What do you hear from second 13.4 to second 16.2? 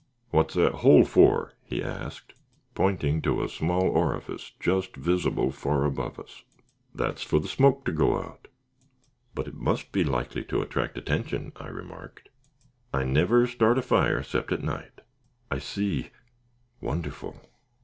start a fire 'cept at night." "I see